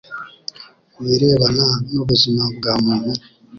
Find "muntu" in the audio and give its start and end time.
2.83-3.11